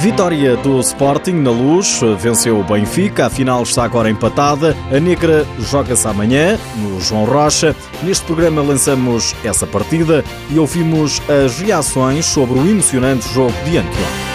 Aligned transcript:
Vitória 0.00 0.56
do 0.56 0.78
Sporting 0.78 1.32
na 1.32 1.50
luz, 1.50 2.00
venceu 2.20 2.60
o 2.60 2.62
Benfica, 2.62 3.26
a 3.26 3.30
final 3.30 3.64
está 3.64 3.82
agora 3.82 4.08
empatada. 4.08 4.76
A 4.92 5.00
Negra 5.00 5.44
joga-se 5.58 6.06
amanhã 6.06 6.56
no 6.76 7.00
João 7.00 7.24
Rocha. 7.24 7.74
Neste 8.00 8.24
programa 8.24 8.62
lançamos 8.62 9.34
essa 9.42 9.66
partida 9.66 10.24
e 10.50 10.58
ouvimos 10.58 11.20
as 11.28 11.58
reações 11.58 12.26
sobre 12.26 12.60
o 12.60 12.70
emocionante 12.70 13.28
jogo 13.34 13.52
de 13.64 13.78
anteontem. 13.78 14.28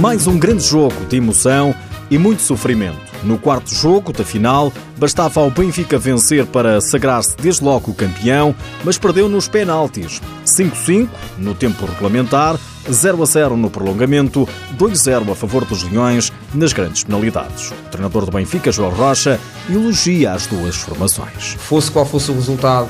Mais 0.00 0.26
um 0.26 0.36
grande 0.36 0.64
jogo 0.64 1.06
de 1.08 1.16
emoção 1.16 1.72
e 2.10 2.18
muito 2.18 2.42
sofrimento. 2.42 3.11
No 3.22 3.38
quarto 3.38 3.72
jogo 3.72 4.12
da 4.12 4.24
final, 4.24 4.72
bastava 4.98 5.40
ao 5.40 5.50
Benfica 5.50 5.96
vencer 5.96 6.44
para 6.46 6.80
sagrar-se 6.80 7.36
desde 7.36 7.62
logo 7.62 7.92
o 7.92 7.94
campeão, 7.94 8.54
mas 8.84 8.98
perdeu 8.98 9.28
nos 9.28 9.46
penaltis. 9.46 10.20
5-5 10.44 11.08
no 11.38 11.54
tempo 11.54 11.86
regulamentar, 11.86 12.58
0-0 12.90 13.50
no 13.50 13.70
prolongamento, 13.70 14.48
2-0 14.76 15.30
a 15.30 15.34
favor 15.36 15.64
dos 15.64 15.84
Leões 15.84 16.32
nas 16.52 16.72
grandes 16.72 17.04
penalidades. 17.04 17.70
O 17.70 17.90
treinador 17.90 18.24
do 18.24 18.32
Benfica, 18.32 18.72
João 18.72 18.90
Rocha, 18.90 19.38
elogia 19.70 20.32
as 20.32 20.46
duas 20.46 20.74
formações. 20.74 21.56
Fosse 21.58 21.92
qual 21.92 22.04
fosse 22.04 22.32
o 22.32 22.34
resultado, 22.34 22.88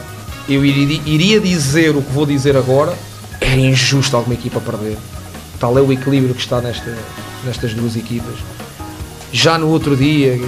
eu 0.49 0.65
iria 0.65 1.41
dizer 1.41 1.95
o 1.95 2.03
que 2.03 2.13
vou 2.13 2.25
dizer 2.25 2.57
agora, 2.57 2.97
era 3.39 3.61
injusto 3.61 4.17
alguma 4.17 4.35
equipa 4.35 4.61
perder. 4.61 4.97
Tal 5.61 5.77
é 5.77 5.83
o 5.83 5.93
equilíbrio 5.93 6.35
que 6.35 6.41
está 6.41 6.61
nesta, 6.63 6.97
nestas 7.45 7.75
duas 7.75 7.97
equipas 7.97 8.35
já 9.33 9.57
no 9.57 9.69
outro 9.69 9.97
dia, 9.97 10.39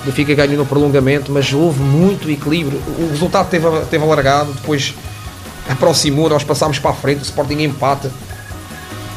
o 0.00 0.06
Benfica 0.06 0.34
ganhou 0.34 0.56
no 0.56 0.66
prolongamento, 0.66 1.30
mas 1.30 1.52
houve 1.52 1.80
muito 1.80 2.30
equilíbrio. 2.30 2.80
O 2.98 3.10
resultado 3.10 3.50
teve, 3.50 3.66
teve 3.90 4.02
alargado, 4.02 4.52
depois 4.54 4.94
aproximou, 5.68 6.30
nós 6.30 6.42
passámos 6.42 6.78
para 6.78 6.92
a 6.92 6.94
frente, 6.94 7.20
o 7.20 7.22
Sporting 7.22 7.62
empata. 7.62 8.10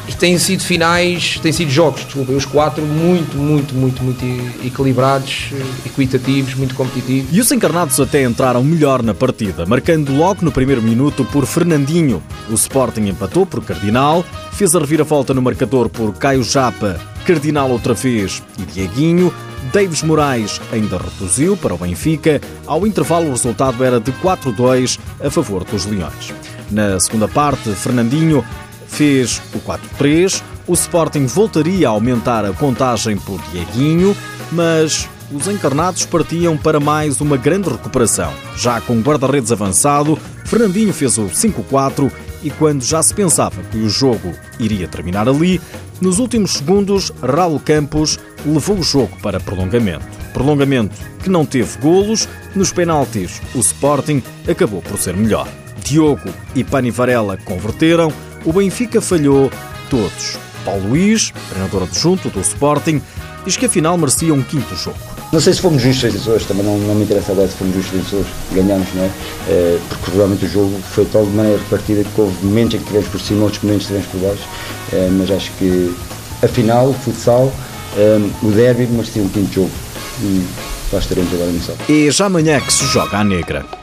E 0.07 0.13
têm 0.13 0.37
sido 0.37 0.61
finais, 0.61 1.39
têm 1.41 1.53
sido 1.53 1.71
jogos, 1.71 2.03
desculpa, 2.03 2.33
os 2.33 2.43
quatro 2.43 2.83
muito, 2.83 3.37
muito, 3.37 3.73
muito, 3.73 4.03
muito 4.03 4.25
equilibrados, 4.65 5.51
equitativos, 5.85 6.55
muito 6.55 6.75
competitivos. 6.75 7.29
E 7.31 7.39
os 7.39 7.49
encarnados 7.51 7.97
até 7.97 8.23
entraram 8.23 8.61
melhor 8.61 9.01
na 9.01 9.13
partida, 9.13 9.65
marcando 9.65 10.13
logo 10.13 10.43
no 10.43 10.51
primeiro 10.51 10.81
minuto 10.81 11.23
por 11.25 11.45
Fernandinho. 11.45 12.21
O 12.49 12.55
Sporting 12.55 13.07
empatou 13.07 13.45
por 13.45 13.63
Cardinal, 13.63 14.25
fez 14.51 14.75
a 14.75 14.79
reviravolta 14.79 15.33
no 15.33 15.41
marcador 15.41 15.87
por 15.87 16.13
Caio 16.15 16.43
Japa 16.43 17.10
Cardinal 17.21 17.69
outra 17.69 17.93
vez 17.93 18.43
e 18.57 18.63
Dieguinho. 18.63 19.33
Davis 19.71 20.01
Moraes 20.01 20.59
ainda 20.71 20.97
reduziu 20.97 21.55
para 21.55 21.73
o 21.73 21.77
Benfica. 21.77 22.41
Ao 22.65 22.85
intervalo, 22.85 23.27
o 23.27 23.31
resultado 23.31 23.83
era 23.83 23.99
de 23.99 24.11
4-2 24.13 24.99
a 25.23 25.29
favor 25.29 25.63
dos 25.63 25.85
Leões. 25.85 26.33
Na 26.69 26.99
segunda 26.99 27.27
parte, 27.27 27.69
Fernandinho 27.71 28.43
fez 28.87 29.41
o 29.53 29.59
4-3. 29.59 30.41
O 30.67 30.73
Sporting 30.73 31.25
voltaria 31.25 31.87
a 31.87 31.91
aumentar 31.91 32.45
a 32.45 32.53
contagem 32.53 33.17
por 33.17 33.41
Dieguinho, 33.51 34.15
mas 34.51 35.07
os 35.31 35.47
encarnados 35.47 36.05
partiam 36.05 36.57
para 36.57 36.79
mais 36.79 37.21
uma 37.21 37.37
grande 37.37 37.69
recuperação. 37.69 38.33
Já 38.57 38.81
com 38.81 38.99
guarda-redes 39.01 39.51
avançado, 39.51 40.17
Fernandinho 40.45 40.93
fez 40.93 41.17
o 41.17 41.23
5-4 41.25 42.11
e 42.43 42.49
quando 42.49 42.83
já 42.83 43.01
se 43.01 43.13
pensava 43.13 43.61
que 43.71 43.77
o 43.77 43.89
jogo 43.89 44.33
iria 44.59 44.87
terminar 44.87 45.27
ali, 45.29 45.61
nos 46.01 46.19
últimos 46.19 46.53
segundos, 46.53 47.13
Raul 47.21 47.59
Campos 47.59 48.19
levou 48.45 48.79
o 48.79 48.83
jogo 48.83 49.15
para 49.21 49.39
prolongamento. 49.39 50.05
Prolongamento 50.33 50.95
que 51.23 51.29
não 51.29 51.45
teve 51.45 51.77
golos, 51.79 52.27
nos 52.55 52.73
penaltis 52.73 53.41
o 53.53 53.59
Sporting 53.59 54.21
acabou 54.49 54.81
por 54.81 54.97
ser 54.97 55.15
melhor. 55.15 55.47
Diogo 55.83 56.29
e 56.55 56.63
Pani 56.63 56.91
Varela 56.91 57.37
converteram, 57.37 58.11
o 58.43 58.51
Benfica 58.51 58.99
falhou 58.99 59.51
todos. 59.89 60.37
Paulo 60.65 60.89
Luís, 60.89 61.31
treinador 61.49 61.83
adjunto 61.83 62.29
do 62.29 62.39
Sporting, 62.39 63.01
diz 63.45 63.57
que 63.57 63.65
afinal 63.65 63.97
merecia 63.97 64.33
um 64.33 64.43
quinto 64.43 64.75
jogo. 64.75 65.10
Não 65.31 65.39
sei 65.39 65.53
se 65.53 65.61
fomos 65.61 65.81
justos 65.81 66.11
vencedores, 66.11 66.45
também 66.45 66.65
não, 66.65 66.77
não 66.77 66.93
me 66.93 67.03
interessa 67.03 67.31
agora 67.31 67.47
se 67.47 67.55
fomos 67.55 67.73
justos 67.73 67.93
vencedores, 67.93 68.27
ganhamos, 68.51 68.87
não 68.93 69.03
é? 69.03 69.09
é? 69.47 69.79
Porque 69.87 70.11
realmente 70.11 70.45
o 70.45 70.49
jogo 70.49 70.77
foi 70.91 71.05
de 71.05 71.11
tal 71.11 71.25
maneira 71.25 71.57
repartida 71.57 72.03
que 72.03 72.19
houve 72.21 72.45
momentos 72.45 72.75
em 72.75 72.79
que 72.79 72.85
tivemos 72.85 73.07
por 73.07 73.21
cima, 73.21 73.43
outros 73.43 73.63
momentos 73.63 73.87
tivemos 73.87 74.07
por 74.07 74.19
baixo, 74.19 74.43
é, 74.91 75.07
mas 75.09 75.31
acho 75.31 75.51
que 75.53 75.95
afinal, 76.43 76.89
o 76.89 76.93
futsal, 76.93 77.51
é, 77.95 78.17
o 78.43 78.51
derby 78.51 78.87
merecia 78.87 79.21
um 79.21 79.29
quinto 79.29 79.53
jogo 79.53 79.71
e 80.21 80.45
lá 80.91 80.99
estaremos 80.99 81.33
agora 81.33 81.49
no 81.49 81.61
sábado. 81.61 81.83
E 81.89 82.11
já 82.11 82.25
amanhã 82.25 82.59
que 82.59 82.73
se 82.73 82.85
joga 82.87 83.19
a 83.19 83.23
negra. 83.23 83.80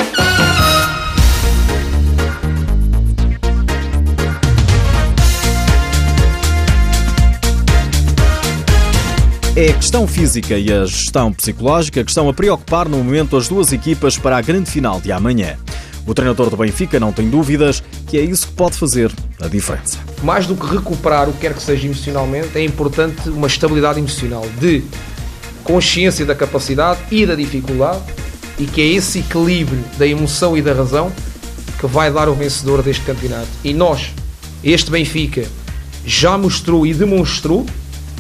É 9.59 9.71
a 9.71 9.75
questão 9.75 10.07
física 10.07 10.57
e 10.57 10.73
a 10.73 10.85
gestão 10.85 11.33
psicológica 11.33 12.05
que 12.05 12.11
estão 12.13 12.29
a 12.29 12.33
preocupar 12.33 12.89
no 12.89 12.99
momento 12.99 13.37
as 13.37 13.49
duas 13.49 13.73
equipas 13.73 14.17
para 14.17 14.37
a 14.37 14.41
grande 14.41 14.71
final 14.71 15.01
de 15.01 15.11
amanhã. 15.11 15.57
O 16.07 16.15
treinador 16.15 16.49
do 16.49 16.57
Benfica 16.57 17.01
não 17.01 17.13
tem 17.13 17.29
dúvidas 17.29 17.83
que 18.07 18.17
é 18.17 18.21
isso 18.21 18.47
que 18.47 18.53
pode 18.53 18.79
fazer 18.79 19.11
a 19.41 19.49
diferença. 19.49 19.99
Mais 20.23 20.47
do 20.47 20.55
que 20.55 20.65
recuperar 20.65 21.29
o 21.29 21.33
que 21.33 21.41
quer 21.41 21.55
que 21.55 21.61
seja 21.61 21.87
emocionalmente, 21.87 22.57
é 22.57 22.63
importante 22.63 23.29
uma 23.31 23.49
estabilidade 23.49 23.99
emocional 23.99 24.47
de 24.61 24.85
consciência 25.65 26.25
da 26.25 26.37
capacidade 26.37 27.01
e 27.11 27.27
da 27.27 27.35
dificuldade 27.35 28.01
e 28.61 28.65
que 28.65 28.81
é 28.81 28.87
esse 28.87 29.19
equilíbrio 29.19 29.83
da 29.99 30.07
emoção 30.07 30.57
e 30.57 30.63
da 30.63 30.73
razão 30.73 31.11
que 31.81 31.87
vai 31.89 32.13
dar 32.13 32.29
o 32.29 32.35
vencedor 32.35 32.81
deste 32.81 33.03
campeonato. 33.03 33.49
E 33.65 33.75
nós, 33.75 34.13
este 34.63 34.89
Benfica, 34.89 35.45
já 36.07 36.39
mostrou 36.39 36.87
e 36.87 36.95
demonstrou 36.95 37.67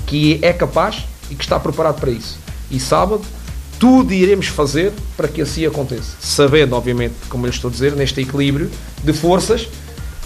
que 0.05 0.41
é 0.43 0.53
capaz 0.53 1.05
e 1.31 1.35
que 1.35 1.43
está 1.43 1.59
preparado 1.59 2.01
para 2.01 2.11
isso. 2.11 2.39
E 2.71 2.79
sábado, 2.79 3.23
tudo 3.79 4.13
iremos 4.13 4.47
fazer 4.47 4.93
para 5.17 5.29
que 5.29 5.41
assim 5.41 5.65
aconteça. 5.65 6.17
Sabendo, 6.21 6.75
obviamente, 6.75 7.15
como 7.29 7.47
eu 7.47 7.51
estou 7.51 7.69
a 7.69 7.73
dizer, 7.73 7.93
neste 7.95 8.21
equilíbrio 8.21 8.71
de 9.03 9.13
forças, 9.13 9.69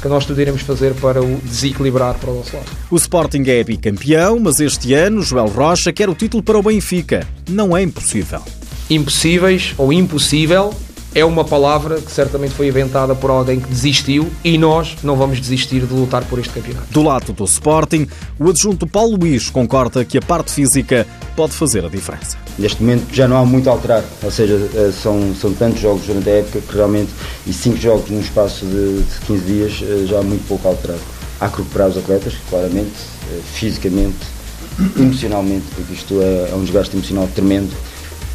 que 0.01 0.09
nós 0.09 0.25
tudo 0.25 0.41
iremos 0.41 0.63
fazer 0.63 0.95
para 0.95 1.23
o 1.23 1.37
desequilibrar 1.45 2.15
para 2.19 2.31
o 2.31 2.37
nosso 2.39 2.57
lado. 2.57 2.67
O 2.91 2.97
Sporting 2.97 3.45
é 3.47 3.63
bicampeão, 3.63 4.41
mas 4.41 4.59
este 4.59 4.95
ano 4.95 5.23
Joel 5.23 5.47
Rocha 5.47 5.93
quer 5.93 6.09
o 6.09 6.15
título 6.15 6.43
para 6.43 6.59
o 6.59 6.63
Benfica. 6.63 7.27
Não 7.49 7.77
é 7.77 7.83
impossível. 7.83 8.43
Impossíveis 8.91 9.75
ou 9.79 9.93
impossível 9.93 10.75
é 11.15 11.25
uma 11.25 11.45
palavra 11.45 12.01
que 12.01 12.11
certamente 12.11 12.55
foi 12.55 12.69
inventada 12.69 13.15
por 13.15 13.31
alguém 13.31 13.61
que 13.61 13.69
desistiu 13.69 14.31
e 14.43 14.57
nós 14.57 14.97
não 15.03 15.17
vamos 15.17 15.41
desistir 15.41 15.85
de 15.85 15.93
lutar 15.93 16.25
por 16.25 16.39
este 16.39 16.53
campeonato. 16.53 16.87
Do 16.91 17.03
lado 17.03 17.33
do 17.33 17.45
Sporting, 17.45 18.07
o 18.39 18.49
adjunto 18.49 18.87
Paulo 18.87 19.17
Luís 19.17 19.51
concorda 19.51 20.05
que 20.05 20.17
a 20.17 20.23
parte 20.23 20.53
física 20.53 21.07
pode 21.37 21.53
fazer 21.53 21.85
a 21.85 21.89
diferença. 21.89 22.39
Neste 22.59 22.83
momento 22.83 23.13
já 23.13 23.29
não 23.29 23.37
há 23.37 23.45
muito 23.45 23.69
a 23.69 23.73
alterar, 23.73 24.05
ou 24.23 24.31
seja, 24.31 24.55
eh, 24.75 24.93
são, 25.03 25.35
são 25.35 25.53
tantos 25.53 25.81
jogos 25.81 26.07
durante 26.07 26.29
a 26.29 26.33
época 26.33 26.61
que 26.61 26.75
realmente, 26.75 27.11
e 27.47 27.53
cinco 27.53 27.77
jogos 27.77 28.11
num 28.11 28.21
espaço 28.21 28.65
de, 28.67 29.03
de 29.03 29.27
15 29.27 29.45
dias, 29.45 29.83
eh, 29.83 30.07
já 30.07 30.19
há 30.19 30.23
muito 30.23 30.47
pouco 30.47 30.67
a 30.69 30.71
alterar. 30.71 30.99
Há 31.41 31.49
que 31.49 31.59
recuperar 31.59 31.89
os 31.89 31.97
atletas, 31.97 32.35
claramente, 32.49 32.93
eh, 33.31 33.41
fisicamente, 33.53 34.19
emocionalmente, 34.99 35.65
porque 35.75 35.93
isto 35.95 36.21
é, 36.23 36.51
é 36.51 36.55
um 36.55 36.63
desgaste 36.63 36.95
emocional 36.97 37.29
tremendo 37.35 37.73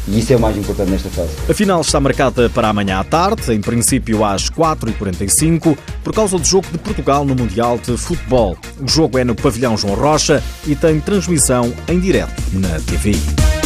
e 0.08 0.18
isso 0.18 0.32
é 0.32 0.36
o 0.36 0.40
mais 0.40 0.56
importante 0.56 0.90
nesta 0.90 1.08
fase. 1.10 1.30
A 1.48 1.54
final 1.54 1.80
está 1.80 2.00
marcada 2.00 2.48
para 2.50 2.68
amanhã 2.68 2.98
à 2.98 3.04
tarde, 3.04 3.52
em 3.52 3.60
princípio 3.60 4.24
às 4.24 4.50
4h45, 4.50 5.76
por 6.02 6.14
causa 6.14 6.38
do 6.38 6.44
jogo 6.44 6.66
de 6.70 6.78
Portugal 6.78 7.24
no 7.24 7.34
Mundial 7.34 7.78
de 7.78 7.96
Futebol. 7.96 8.56
O 8.80 8.88
jogo 8.88 9.18
é 9.18 9.24
no 9.24 9.34
Pavilhão 9.34 9.76
João 9.76 9.94
Rocha 9.94 10.42
e 10.66 10.74
tem 10.74 11.00
transmissão 11.00 11.72
em 11.88 11.98
direto 11.98 12.42
na 12.52 12.80
TVI. 12.80 13.57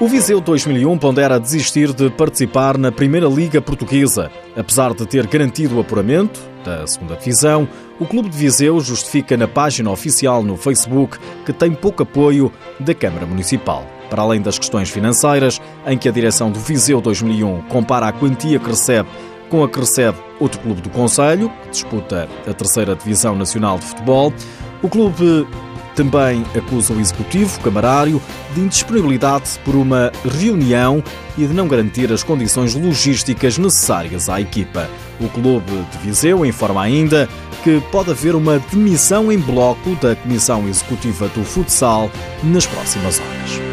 O 0.00 0.06
Viseu 0.06 0.40
2001 0.40 0.96
pondera 0.96 1.40
desistir 1.40 1.92
de 1.92 2.08
participar 2.08 2.78
na 2.78 2.92
Primeira 2.92 3.26
Liga 3.26 3.60
Portuguesa. 3.60 4.30
Apesar 4.56 4.94
de 4.94 5.04
ter 5.04 5.26
garantido 5.26 5.76
o 5.76 5.80
apuramento 5.80 6.38
da 6.64 6.86
segunda 6.86 7.16
divisão, 7.16 7.68
o 7.98 8.06
Clube 8.06 8.28
de 8.28 8.38
Viseu 8.38 8.78
justifica 8.78 9.36
na 9.36 9.48
página 9.48 9.90
oficial 9.90 10.40
no 10.40 10.56
Facebook 10.56 11.18
que 11.44 11.52
tem 11.52 11.72
pouco 11.72 12.04
apoio 12.04 12.52
da 12.78 12.94
Câmara 12.94 13.26
Municipal. 13.26 13.84
Para 14.08 14.22
além 14.22 14.40
das 14.40 14.56
questões 14.56 14.88
financeiras, 14.88 15.60
em 15.84 15.98
que 15.98 16.08
a 16.08 16.12
direção 16.12 16.48
do 16.52 16.60
Viseu 16.60 17.00
2001 17.00 17.62
compara 17.62 18.06
a 18.06 18.12
quantia 18.12 18.60
que 18.60 18.70
recebe 18.70 19.08
com 19.50 19.64
a 19.64 19.68
que 19.68 19.80
recebe 19.80 20.18
outro 20.38 20.60
clube 20.60 20.80
do 20.80 20.90
Conselho, 20.90 21.50
que 21.64 21.70
disputa 21.70 22.28
a 22.46 22.54
terceira 22.54 22.94
Divisão 22.94 23.34
Nacional 23.34 23.78
de 23.80 23.86
Futebol, 23.86 24.32
o 24.80 24.88
clube 24.88 25.44
também 25.98 26.44
acusa 26.56 26.94
o 26.94 27.00
executivo 27.00 27.58
camarário 27.58 28.22
de 28.54 28.60
indisponibilidade 28.60 29.58
por 29.64 29.74
uma 29.74 30.12
reunião 30.24 31.02
e 31.36 31.44
de 31.44 31.52
não 31.52 31.66
garantir 31.66 32.12
as 32.12 32.22
condições 32.22 32.72
logísticas 32.72 33.58
necessárias 33.58 34.28
à 34.28 34.40
equipa. 34.40 34.88
O 35.20 35.28
clube 35.28 35.84
de 35.90 35.98
Viseu 35.98 36.46
informa 36.46 36.82
ainda 36.82 37.28
que 37.64 37.80
pode 37.90 38.12
haver 38.12 38.36
uma 38.36 38.60
demissão 38.70 39.32
em 39.32 39.38
bloco 39.38 39.96
da 39.96 40.14
Comissão 40.14 40.68
Executiva 40.68 41.26
do 41.28 41.42
Futsal 41.44 42.08
nas 42.44 42.64
próximas 42.64 43.18
horas. 43.18 43.67